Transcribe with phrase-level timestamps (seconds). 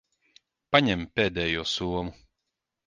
[0.77, 2.19] Paņem pēdējo somu.